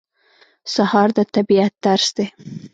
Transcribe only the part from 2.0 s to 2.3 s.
دی.